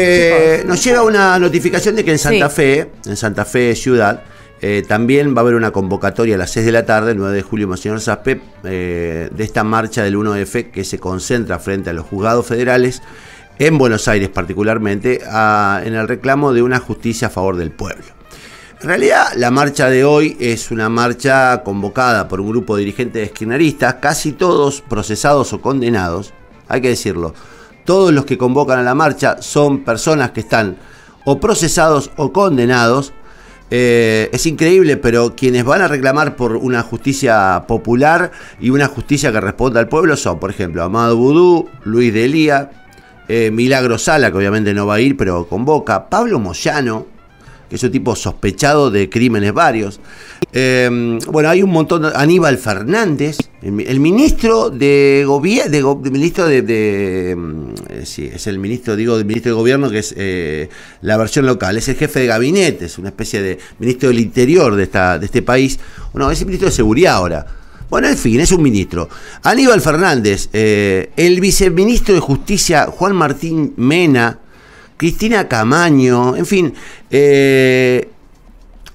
[0.00, 4.22] Eh, nos llega una notificación de que en Santa Fe, en Santa Fe Ciudad,
[4.60, 7.34] eh, también va a haber una convocatoria a las 6 de la tarde, el 9
[7.34, 11.92] de julio, Monseñor Zaspe, eh, de esta marcha del 1F que se concentra frente a
[11.92, 13.02] los juzgados federales,
[13.58, 18.04] en Buenos Aires particularmente, en el reclamo de una justicia a favor del pueblo.
[18.80, 23.26] En realidad, la marcha de hoy es una marcha convocada por un grupo de dirigentes
[23.26, 26.32] esquinaristas, casi todos procesados o condenados,
[26.68, 27.34] hay que decirlo.
[27.88, 30.76] Todos los que convocan a la marcha son personas que están
[31.24, 33.14] o procesados o condenados.
[33.70, 38.30] Eh, es increíble, pero quienes van a reclamar por una justicia popular
[38.60, 42.70] y una justicia que responda al pueblo son, por ejemplo, Amado Vudú, Luis de Elía,
[43.26, 47.06] eh, Milagro Sala, que obviamente no va a ir, pero convoca, Pablo Moyano,
[47.68, 50.00] que es un tipo sospechado de crímenes varios.
[50.52, 58.06] Eh, bueno, hay un montón, Aníbal Fernández, el, ministro de gobierno, ministro de, mm, eh,
[58.06, 60.70] sí, es el ministro, digo, del ministro de gobierno que es eh,
[61.02, 64.74] la versión local, es el jefe de gabinete, es una especie de ministro del interior
[64.74, 65.78] de, esta, de este país,
[66.14, 67.46] no, es el ministro de seguridad ahora.
[67.90, 69.08] Bueno, en fin, es un ministro.
[69.42, 74.40] Aníbal Fernández, el viceministro de Justicia, Juan Martín Mena,
[74.98, 76.74] Cristina Camaño, en fin,
[77.08, 78.08] eh,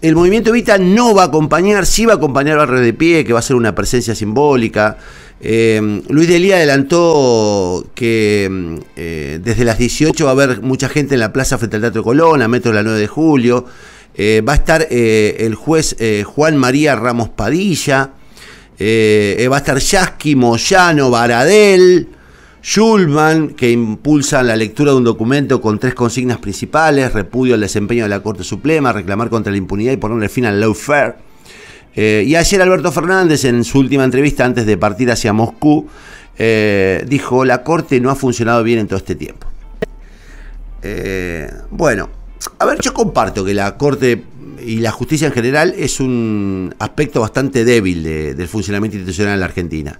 [0.00, 3.32] el movimiento Evita no va a acompañar, sí va a acompañar Barrio de Pie, que
[3.32, 4.98] va a ser una presencia simbólica.
[5.40, 11.20] Eh, Luis Delía adelantó que eh, desde las 18 va a haber mucha gente en
[11.20, 13.64] la plaza frente al Teatro Colón, a metro de la 9 de julio.
[14.18, 18.10] va a estar el juez Juan María Ramos Padilla.
[18.80, 22.08] va a estar Yasky, Moyano, Baradel.
[22.62, 28.04] Schulman, que impulsa la lectura de un documento con tres consignas principales, repudio al desempeño
[28.04, 31.16] de la Corte Suprema, reclamar contra la impunidad y ponerle fin al lawfare.
[31.96, 35.88] Eh, y ayer Alberto Fernández, en su última entrevista antes de partir hacia Moscú,
[36.38, 39.48] eh, dijo, la Corte no ha funcionado bien en todo este tiempo.
[40.82, 42.08] Eh, bueno,
[42.60, 44.22] a ver, yo comparto que la Corte
[44.64, 49.46] y la justicia en general es un aspecto bastante débil del funcionamiento institucional en la
[49.46, 49.98] Argentina.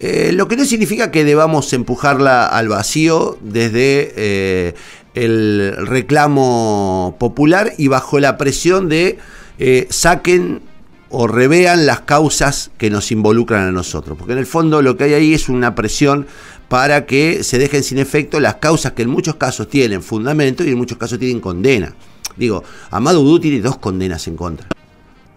[0.00, 4.74] Eh, lo que no significa que debamos empujarla al vacío desde eh,
[5.14, 9.18] el reclamo popular y bajo la presión de
[9.58, 10.62] eh, saquen
[11.10, 14.18] o revean las causas que nos involucran a nosotros.
[14.18, 16.26] Porque en el fondo lo que hay ahí es una presión
[16.68, 20.70] para que se dejen sin efecto las causas que en muchos casos tienen fundamento y
[20.70, 21.94] en muchos casos tienen condena.
[22.36, 24.66] Digo, Amado Udú tiene dos condenas en contra.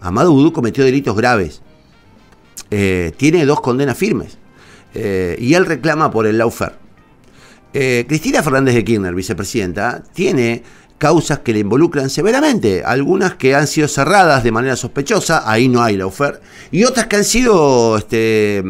[0.00, 1.62] Amado Udú cometió delitos graves.
[2.68, 4.37] tiene dos condenas firmes.
[4.94, 6.74] Eh, y él reclama por el lawfare.
[7.72, 10.62] Eh, Cristina Fernández de Kirchner, vicepresidenta, tiene
[10.96, 15.80] causas que le involucran severamente, algunas que han sido cerradas de manera sospechosa, ahí no
[15.82, 16.40] hay lawfare,
[16.72, 18.64] y otras que han sido, este,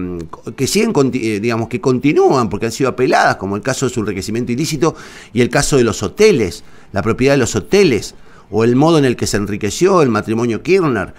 [0.55, 4.01] que siguen, eh, digamos, que continúan porque han sido apeladas, como el caso de su
[4.01, 4.95] enriquecimiento ilícito
[5.33, 8.15] y el caso de los hoteles, la propiedad de los hoteles,
[8.51, 11.15] o el modo en el que se enriqueció el matrimonio Kirchner,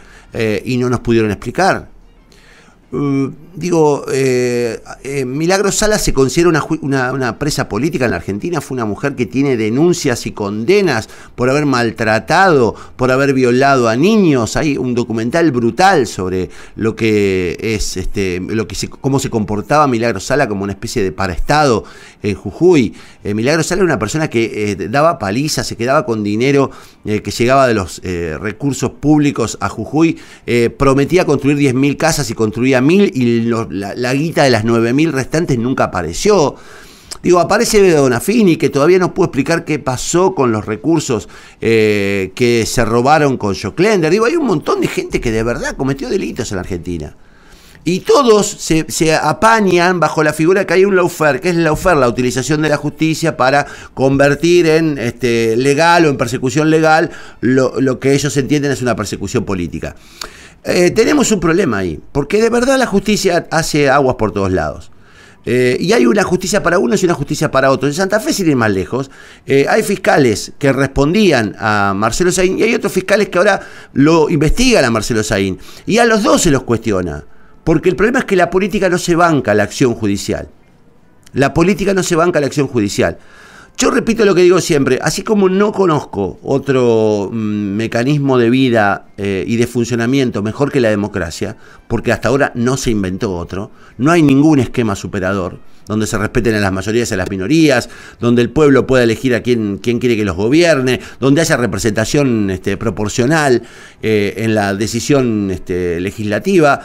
[0.63, 1.88] y no nos pudieron explicar.
[2.91, 6.50] Uh, digo, eh, eh, Milagro Sala se considera
[6.81, 11.50] una, presa política en la Argentina, fue una mujer que tiene denuncias y condenas por
[11.50, 14.55] haber maltratado, por haber violado a niños.
[14.55, 19.88] Hay un documental brutal sobre lo que es, este, lo que se, cómo se comportaba
[19.88, 21.83] Milagro Sala como una especie de paraestado
[22.23, 22.95] en Jujuy.
[23.23, 26.71] Eh, Milagro Sala era una persona que daba palizas, se quedaba con dinero
[27.03, 28.01] que llegaba de los
[28.39, 30.17] recursos públicos a Jujuy,
[30.77, 35.57] prometía construir 10.000 casas y construía mil y la, guita de las nueve mil restantes
[35.57, 36.56] nunca apareció.
[37.22, 41.28] Digo, aparece Donafini que todavía no pudo explicar qué pasó con los recursos
[41.59, 44.09] eh, que se robaron con Joclender.
[44.09, 47.16] Digo, hay un montón de gente que de verdad cometió delitos en la Argentina.
[47.85, 52.07] Y todos se, apañan bajo la figura que hay un lawfare, que es el la
[52.07, 58.00] utilización de la justicia para convertir en este, legal o en persecución legal lo, lo
[58.00, 59.95] que ellos entienden es una persecución política.
[60.63, 64.91] Eh, tenemos un problema ahí, porque de verdad la justicia hace aguas por todos lados.
[65.45, 67.91] Eh, y hay una justicia para unos y una justicia para otros.
[67.91, 69.09] En Santa Fe, sin ir más lejos,
[69.45, 73.61] eh, hay fiscales que respondían a Marcelo Saín y hay otros fiscales que ahora
[73.94, 75.57] lo investigan a Marcelo Saín.
[75.85, 77.25] Y a los dos se los cuestiona.
[77.63, 80.50] Porque el problema es que la política no se banca la acción judicial.
[81.33, 83.17] La política no se banca la acción judicial.
[83.79, 87.37] Yo repito lo que digo siempre, así como no conozco otro mm,
[87.77, 91.55] mecanismo de vida eh, y de funcionamiento mejor que la democracia,
[91.87, 96.55] porque hasta ahora no se inventó otro, no hay ningún esquema superador donde se respeten
[96.55, 97.89] a las mayorías y a las minorías,
[98.19, 102.75] donde el pueblo pueda elegir a quién, quiere que los gobierne, donde haya representación este,
[102.75, 103.63] proporcional
[104.01, 106.81] eh, en la decisión este, legislativa.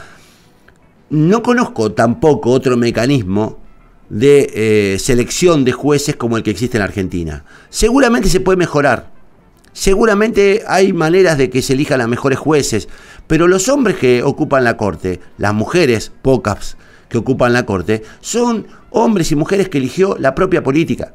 [1.11, 3.64] No conozco tampoco otro mecanismo
[4.09, 4.51] de
[4.95, 7.45] eh, selección de jueces como el que existe en Argentina.
[7.71, 9.13] Seguramente se puede mejorar.
[9.73, 12.89] Seguramente hay maneras de que se elijan las mejores jueces,
[13.27, 16.77] pero los hombres que ocupan la corte, las mujeres, pocas
[17.09, 21.15] que ocupan la corte, son hombres y mujeres que eligió la propia política.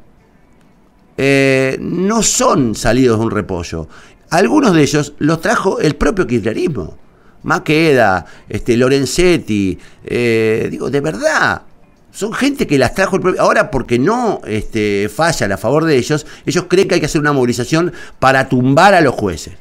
[1.16, 3.88] Eh, no son salidos de un repollo.
[4.30, 6.98] Algunos de ellos los trajo el propio kirchnerismo.
[7.42, 11.62] Maqueda, este, Lorenzetti, eh, digo, de verdad,
[12.12, 13.40] son gente que las trajo el propio...
[13.40, 17.20] Ahora, porque no este, falla a favor de ellos, ellos creen que hay que hacer
[17.20, 19.54] una movilización para tumbar a los jueces.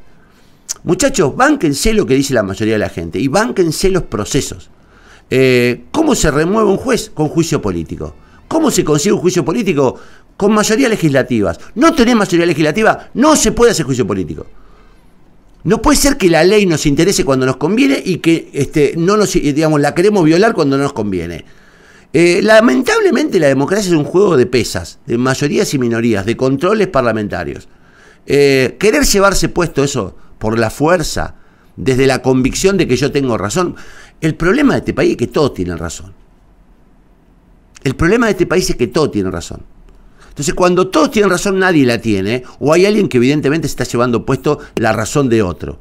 [0.83, 4.69] Muchachos, bánquense lo que dice la mayoría de la gente y bánquense los procesos.
[5.29, 7.11] Eh, ¿Cómo se remueve un juez?
[7.13, 8.15] Con juicio político.
[8.47, 9.99] ¿Cómo se consigue un juicio político?
[10.35, 11.59] Con mayoría legislativas.
[11.75, 14.47] No tenés mayoría legislativa, no se puede hacer juicio político.
[15.65, 19.17] No puede ser que la ley nos interese cuando nos conviene y que este, no
[19.17, 21.43] nos, digamos, la queremos violar cuando no nos conviene.
[22.11, 26.87] Eh, lamentablemente la democracia es un juego de pesas, de mayorías y minorías, de controles
[26.87, 27.67] parlamentarios.
[28.25, 31.35] Eh, querer llevarse puesto eso por la fuerza,
[31.75, 33.75] desde la convicción de que yo tengo razón.
[34.21, 36.13] El problema de este país es que todos tienen razón.
[37.83, 39.61] El problema de este país es que todos tienen razón.
[40.29, 44.25] Entonces, cuando todos tienen razón, nadie la tiene, o hay alguien que evidentemente está llevando
[44.25, 45.79] puesto la razón de otro.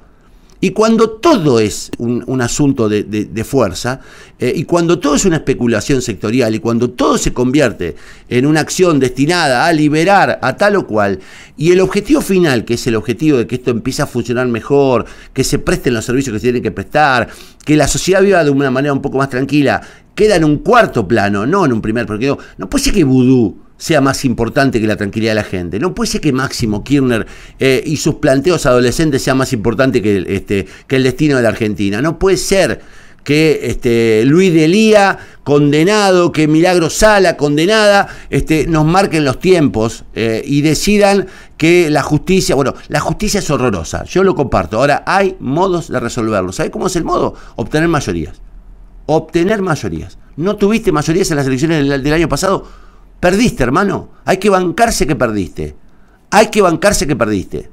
[0.60, 4.00] Y cuando todo es un, asunto de, fuerza,
[4.40, 7.94] eh, y cuando todo es una especulación sectorial, y cuando todo se convierte
[8.28, 11.20] en una acción destinada a liberar a tal o cual,
[11.56, 15.06] y el objetivo final, que es el objetivo de que esto empiece a funcionar mejor,
[15.32, 17.28] que se presten los servicios que se tienen que prestar,
[17.64, 19.80] que la sociedad viva de una manera un poco más tranquila,
[20.16, 23.67] queda en un cuarto plano, no en un primer, porque no puede ser que vudú
[23.78, 25.78] sea más importante que la tranquilidad de la gente.
[25.78, 27.26] No puede ser que Máximo Kirchner
[27.58, 31.48] eh, y sus planteos adolescentes sean más importantes que, este, que el destino de la
[31.48, 32.02] Argentina.
[32.02, 32.80] No puede ser
[33.28, 40.04] que este, Luis de Lía, condenado, que Milagro Sala, condenada, este, nos marquen los tiempos
[40.14, 41.26] eh, y decidan
[41.56, 44.78] que la justicia, bueno, la justicia es horrorosa, yo lo comparto.
[44.78, 46.52] Ahora, hay modos de resolverlo.
[46.52, 47.34] ¿Sabe cómo es el modo?
[47.56, 48.40] Obtener mayorías.
[49.06, 50.18] Obtener mayorías.
[50.36, 52.66] ¿No tuviste mayorías en las elecciones del año pasado?
[53.20, 54.10] Perdiste, hermano.
[54.24, 55.76] Hay que bancarse que perdiste.
[56.30, 57.70] Hay que bancarse que perdiste.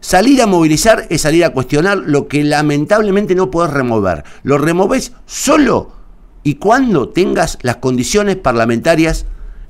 [0.00, 4.24] Salir a movilizar es salir a cuestionar lo que lamentablemente no puedes remover.
[4.42, 5.92] Lo removes solo
[6.42, 9.26] y cuando tengas las condiciones parlamentarias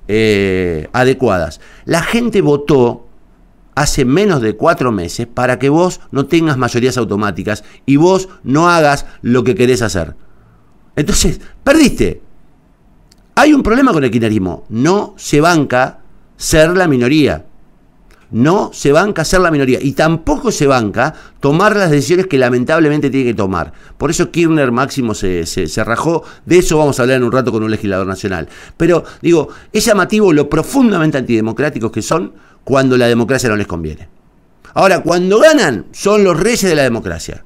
[0.07, 1.61] eh, adecuadas.
[1.85, 3.07] La gente votó
[3.75, 8.69] hace menos de cuatro meses para que vos no tengas mayorías automáticas y vos no
[8.69, 10.15] hagas lo que querés hacer.
[10.97, 12.23] Entonces, perdiste.
[13.39, 14.65] Hay un problema con el kirchnerismo.
[14.69, 16.01] No se banca
[16.37, 17.45] ser la minoría.
[18.33, 19.79] No se banca ser la minoría.
[19.81, 23.73] Y tampoco se banca tomar las decisiones que lamentablemente tiene que tomar.
[23.97, 26.25] Por eso Kirchner Máximo se, se, rajó.
[26.47, 28.49] De eso vamos a hablar en un rato con un legislador nacional.
[28.77, 32.33] Pero digo, es llamativo lo profundamente antidemocráticos que son
[32.65, 34.09] cuando la democracia no les conviene.
[34.75, 37.45] Ahora, cuando ganan, son los reyes de la democracia.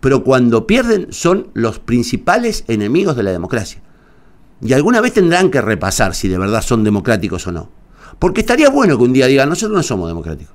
[0.00, 3.80] Pero cuando pierden, son los principales enemigos de la democracia.
[4.60, 7.70] Y alguna vez tendrán que repasar si de verdad son democráticos o no.
[8.18, 10.54] Porque estaría bueno que un día digan, nosotros no somos democráticos.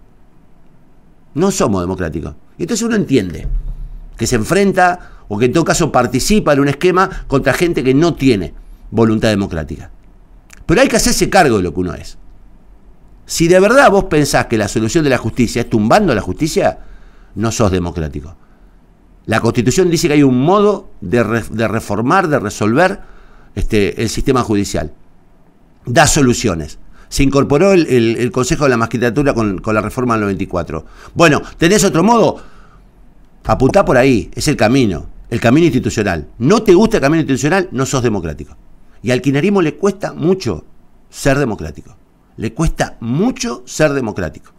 [1.36, 2.36] No somos democráticos.
[2.58, 3.48] Y entonces uno entiende
[4.18, 7.94] que se enfrenta o que en todo caso participa en un esquema contra gente que
[7.94, 8.54] no tiene
[8.92, 9.90] voluntad democrática.
[10.66, 12.18] Pero hay que hacerse cargo de lo que uno es.
[13.26, 16.80] Si de verdad vos pensás que la solución de la justicia es tumbando la justicia,
[17.36, 18.36] no sos democrático.
[19.26, 23.00] La constitución dice que hay un modo de, de reformar, de resolver
[23.56, 24.94] este, el sistema judicial.
[25.86, 26.80] Da soluciones.
[27.10, 30.86] Se incorporó el, Consejo de la Magistratura con, la reforma del 94.
[31.14, 32.42] Bueno, ¿tenés otro modo?
[33.44, 36.28] Apuntá por ahí, es el camino, el camino institucional.
[36.40, 38.56] No te gusta el camino institucional, no sos democrático.
[39.04, 40.66] Y al le cuesta mucho
[41.10, 41.96] ser democrático.
[42.38, 44.52] Le cuesta mucho ser democrático.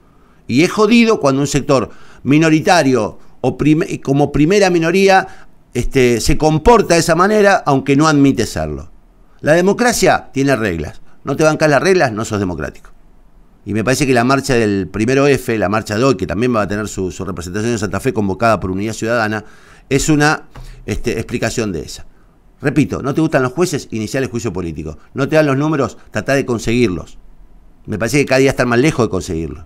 [0.47, 1.91] Y es jodido cuando un sector
[2.23, 3.59] minoritario o
[4.03, 5.44] como primera minoría
[5.75, 8.91] este, se comporta de esa manera, aunque no admite serlo.
[9.41, 11.03] La democracia tiene reglas.
[11.25, 12.91] No te bancas las reglas, no sos democrático.
[13.67, 16.55] Y me parece que la marcha del primero F, la marcha de hoy, que también
[16.55, 19.45] va a tener su, representación en Santa Fe convocada por Unidad Ciudadana,
[19.89, 20.45] es una
[20.87, 22.07] este, explicación de esa.
[22.61, 24.99] Repito, no te gustan los jueces, iniciar el juicio político.
[25.13, 27.19] No te dan los números, trata de conseguirlos.
[27.87, 29.65] Me parece que cada día están más lejos de conseguirlos.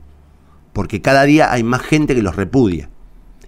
[0.73, 2.91] Porque cada día hay más gente que los repudia.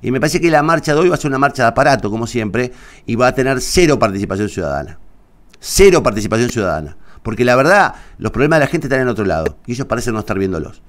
[0.02, 2.10] Y me parece que la marcha de hoy va a ser una marcha de aparato,
[2.10, 2.72] como siempre,
[3.06, 4.98] y va a tener cero participación ciudadana.
[5.58, 6.96] Cero participación ciudadana.
[7.22, 10.14] Porque la verdad, los problemas de la gente están en otro lado, y ellos parecen
[10.14, 10.82] no estar viéndolos.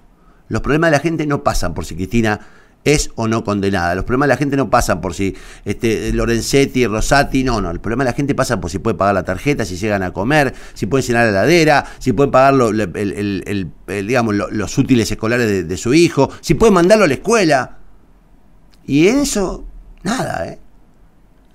[0.47, 2.39] Los problemas de la gente no pasan por si Cristina
[2.83, 3.95] es o no condenada.
[3.95, 7.69] Los problemas de la gente no pasan por si este, Lorenzetti, Rosati, no, no.
[7.69, 10.11] El problema de la gente pasa por si puede pagar la tarjeta, si llegan a
[10.11, 15.63] comer, si pueden llenar la heladera, si pueden pagar el, digamos, los útiles escolares de,
[15.63, 17.77] de, su hijo, si pueden mandarlo a la escuela.
[18.91, 19.63] Y en eso,
[20.03, 20.59] nada, ¿eh?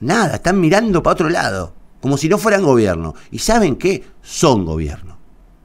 [0.01, 3.15] Nada, están mirando para otro lado, como si no fueran gobierno.
[3.31, 4.03] ¿Y saben qué?
[4.23, 5.19] Son gobierno.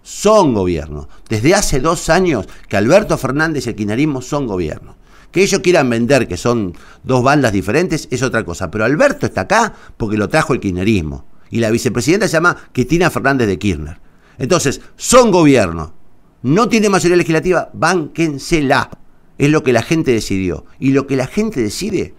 [0.03, 1.07] Son gobierno.
[1.29, 4.97] Desde hace dos años que Alberto Fernández y el kirchnerismo son gobierno.
[5.31, 8.69] Que ellos quieran vender que son dos bandas diferentes es otra cosa.
[8.69, 11.23] Pero Alberto está acá porque lo trajo el kirchnerismo.
[11.51, 13.97] Y la vicepresidenta se llama Cristina Fernández de Kirchner.
[14.37, 15.93] Entonces, son gobierno.
[16.41, 18.89] No tiene mayoría legislativa, bánquensela.
[19.41, 20.65] Es lo que la gente decidió.
[20.79, 22.13] Y lo que la gente decide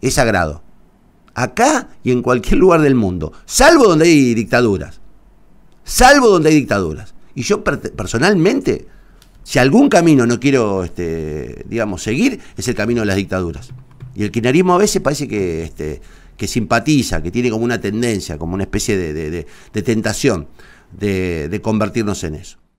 [0.00, 0.62] es sagrado.
[1.34, 3.32] Acá y en cualquier lugar del mundo.
[3.44, 5.00] Salvo donde hay dictaduras.
[5.82, 7.12] Salvo donde hay dictaduras.
[7.34, 8.86] Y yo personalmente
[9.42, 13.70] si algún camino no quiero, este, digamos, seguir, es el camino de las dictaduras.
[14.14, 16.00] Y el kirchnerismo a veces parece que, este,
[16.36, 19.30] que simpatiza, que tiene como una tendencia, como una especie de,
[19.72, 20.46] de tentación
[20.92, 22.58] de convertirnos en eso.